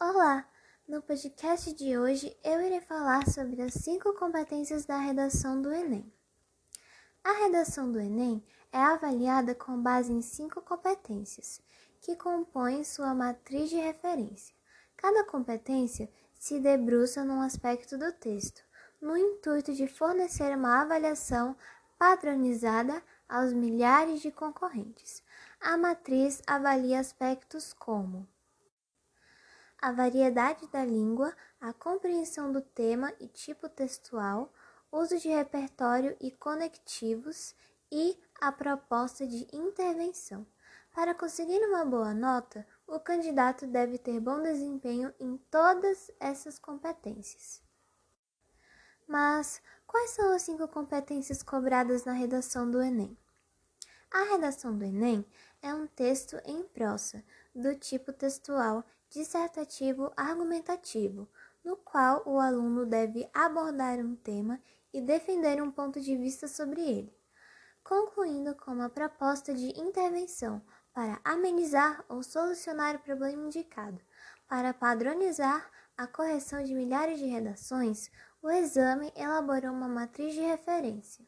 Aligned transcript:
Olá! 0.00 0.44
No 0.88 1.00
podcast 1.00 1.72
de 1.72 1.96
hoje 1.96 2.36
eu 2.42 2.60
irei 2.60 2.80
falar 2.80 3.30
sobre 3.30 3.62
as 3.62 3.74
cinco 3.74 4.12
competências 4.14 4.84
da 4.84 4.98
redação 4.98 5.62
do 5.62 5.72
Enem. 5.72 6.12
A 7.22 7.44
redação 7.44 7.92
do 7.92 8.00
Enem 8.00 8.44
é 8.72 8.78
avaliada 8.78 9.54
com 9.54 9.80
base 9.80 10.12
em 10.12 10.20
cinco 10.20 10.60
competências, 10.60 11.62
que 12.00 12.16
compõem 12.16 12.82
sua 12.82 13.14
matriz 13.14 13.70
de 13.70 13.76
referência. 13.76 14.54
Cada 14.96 15.24
competência 15.24 16.10
se 16.34 16.58
debruça 16.58 17.24
num 17.24 17.40
aspecto 17.40 17.96
do 17.96 18.12
texto, 18.12 18.62
no 19.00 19.16
intuito 19.16 19.72
de 19.72 19.86
fornecer 19.86 20.56
uma 20.56 20.82
avaliação 20.82 21.56
padronizada 21.96 23.00
aos 23.28 23.52
milhares 23.52 24.20
de 24.20 24.32
concorrentes. 24.32 25.22
A 25.60 25.78
matriz 25.78 26.42
avalia 26.48 26.98
aspectos 26.98 27.72
como 27.72 28.28
a 29.84 29.92
variedade 29.92 30.66
da 30.68 30.82
língua, 30.82 31.36
a 31.60 31.70
compreensão 31.70 32.50
do 32.50 32.62
tema 32.62 33.12
e 33.20 33.28
tipo 33.28 33.68
textual, 33.68 34.50
uso 34.90 35.18
de 35.18 35.28
repertório 35.28 36.16
e 36.18 36.30
conectivos 36.30 37.54
e 37.92 38.18
a 38.40 38.50
proposta 38.50 39.26
de 39.26 39.46
intervenção. 39.52 40.46
Para 40.90 41.14
conseguir 41.14 41.58
uma 41.68 41.84
boa 41.84 42.14
nota, 42.14 42.66
o 42.86 42.98
candidato 42.98 43.66
deve 43.66 43.98
ter 43.98 44.18
bom 44.20 44.40
desempenho 44.40 45.12
em 45.20 45.36
todas 45.50 46.10
essas 46.18 46.58
competências. 46.58 47.60
Mas 49.06 49.60
quais 49.86 50.12
são 50.12 50.34
as 50.34 50.40
cinco 50.40 50.66
competências 50.66 51.42
cobradas 51.42 52.06
na 52.06 52.14
redação 52.14 52.70
do 52.70 52.80
Enem? 52.80 53.14
A 54.10 54.32
redação 54.32 54.78
do 54.78 54.82
Enem 54.82 55.26
é 55.60 55.74
um 55.74 55.86
texto 55.86 56.40
em 56.46 56.62
prosa, 56.62 57.22
do 57.54 57.74
tipo 57.74 58.14
textual 58.14 58.82
dissertativo 59.14 60.12
argumentativo, 60.16 61.28
no 61.62 61.76
qual 61.76 62.22
o 62.26 62.40
aluno 62.40 62.84
deve 62.84 63.30
abordar 63.32 64.00
um 64.00 64.16
tema 64.16 64.60
e 64.92 65.00
defender 65.00 65.62
um 65.62 65.70
ponto 65.70 66.00
de 66.00 66.16
vista 66.16 66.48
sobre 66.48 66.80
ele, 66.82 67.16
concluindo 67.84 68.56
com 68.56 68.72
uma 68.72 68.90
proposta 68.90 69.54
de 69.54 69.68
intervenção 69.80 70.60
para 70.92 71.20
amenizar 71.24 72.04
ou 72.08 72.24
solucionar 72.24 72.96
o 72.96 72.98
problema 72.98 73.46
indicado. 73.46 74.00
Para 74.48 74.74
padronizar 74.74 75.70
a 75.96 76.08
correção 76.08 76.62
de 76.64 76.74
milhares 76.74 77.18
de 77.20 77.26
redações, 77.26 78.10
o 78.42 78.50
exame 78.50 79.12
elaborou 79.14 79.70
uma 79.70 79.88
matriz 79.88 80.34
de 80.34 80.40
referência. 80.40 81.24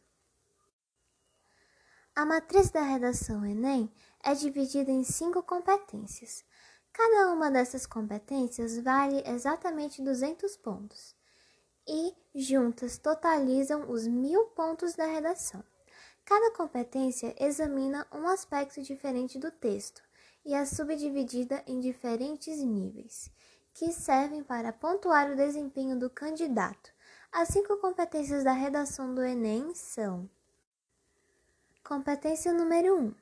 A 2.16 2.24
matriz 2.24 2.70
da 2.70 2.82
redação 2.82 3.44
Enem 3.44 3.92
é 4.24 4.34
dividida 4.34 4.90
em 4.90 5.04
cinco 5.04 5.42
competências. 5.42 6.44
Cada 6.96 7.30
uma 7.30 7.50
dessas 7.50 7.84
competências 7.84 8.78
vale 8.78 9.22
exatamente 9.26 10.00
200 10.00 10.56
pontos 10.56 11.14
e, 11.86 12.14
juntas, 12.34 12.96
totalizam 12.96 13.90
os 13.90 14.06
mil 14.06 14.46
pontos 14.46 14.94
da 14.94 15.04
redação. 15.04 15.62
Cada 16.24 16.52
competência 16.52 17.36
examina 17.38 18.06
um 18.10 18.26
aspecto 18.26 18.80
diferente 18.80 19.38
do 19.38 19.50
texto 19.50 20.02
e 20.42 20.54
é 20.54 20.64
subdividida 20.64 21.62
em 21.66 21.80
diferentes 21.80 22.62
níveis, 22.62 23.30
que 23.74 23.92
servem 23.92 24.42
para 24.42 24.72
pontuar 24.72 25.30
o 25.30 25.36
desempenho 25.36 25.98
do 25.98 26.08
candidato. 26.08 26.90
As 27.30 27.48
cinco 27.48 27.76
competências 27.76 28.42
da 28.42 28.52
redação 28.52 29.14
do 29.14 29.22
Enem 29.22 29.74
são: 29.74 30.30
Competência 31.84 32.54
número 32.54 32.96
1. 32.96 33.00
Um, 33.02 33.14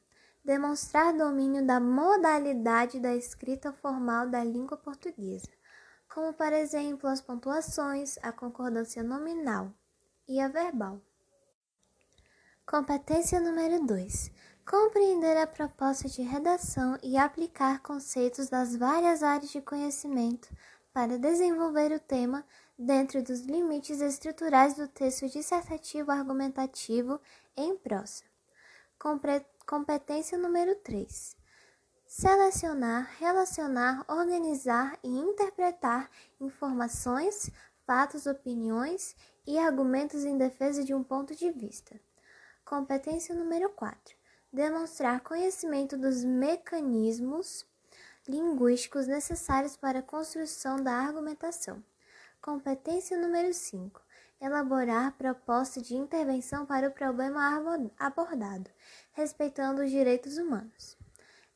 demonstrar 0.44 1.16
domínio 1.16 1.66
da 1.66 1.80
modalidade 1.80 3.00
da 3.00 3.14
escrita 3.14 3.72
formal 3.72 4.28
da 4.28 4.44
língua 4.44 4.76
portuguesa, 4.76 5.48
como, 6.12 6.32
por 6.34 6.52
exemplo, 6.52 7.08
as 7.08 7.20
pontuações, 7.20 8.18
a 8.22 8.30
concordância 8.30 9.02
nominal 9.02 9.72
e 10.28 10.40
a 10.40 10.48
verbal. 10.48 11.00
Competência 12.66 13.40
número 13.40 13.84
2. 13.86 14.30
Compreender 14.66 15.36
a 15.36 15.46
proposta 15.46 16.08
de 16.08 16.22
redação 16.22 16.98
e 17.02 17.16
aplicar 17.16 17.80
conceitos 17.80 18.48
das 18.48 18.76
várias 18.76 19.22
áreas 19.22 19.50
de 19.50 19.60
conhecimento 19.60 20.48
para 20.92 21.18
desenvolver 21.18 21.92
o 21.92 22.00
tema 22.00 22.44
dentro 22.78 23.22
dos 23.22 23.40
limites 23.40 24.00
estruturais 24.00 24.74
do 24.74 24.88
texto 24.88 25.28
dissertativo 25.28 26.10
argumentativo 26.10 27.20
em 27.56 27.76
prosa. 27.76 28.33
Competência 29.66 30.38
número 30.38 30.74
3. 30.76 31.36
Selecionar, 32.06 33.10
relacionar, 33.18 34.04
organizar 34.08 34.98
e 35.02 35.08
interpretar 35.08 36.10
informações, 36.40 37.50
fatos, 37.86 38.26
opiniões 38.26 39.16
e 39.46 39.58
argumentos 39.58 40.24
em 40.24 40.38
defesa 40.38 40.84
de 40.84 40.94
um 40.94 41.02
ponto 41.02 41.34
de 41.34 41.50
vista. 41.50 42.00
Competência 42.64 43.34
número 43.34 43.68
4. 43.70 44.16
Demonstrar 44.52 45.20
conhecimento 45.20 45.98
dos 45.98 46.24
mecanismos 46.24 47.66
linguísticos 48.26 49.06
necessários 49.06 49.76
para 49.76 49.98
a 49.98 50.02
construção 50.02 50.76
da 50.76 50.92
argumentação. 50.92 51.82
Competência 52.40 53.18
número 53.18 53.52
5 53.52 54.03
elaborar 54.40 55.16
proposta 55.16 55.80
de 55.80 55.94
intervenção 55.94 56.66
para 56.66 56.88
o 56.88 56.92
problema 56.92 57.90
abordado, 57.98 58.70
respeitando 59.12 59.82
os 59.82 59.90
direitos 59.90 60.38
humanos. 60.38 60.96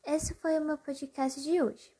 Esse 0.05 0.33
foi 0.35 0.57
o 0.57 0.63
meu 0.63 0.77
podcast 0.77 1.41
de 1.41 1.61
hoje. 1.61 1.98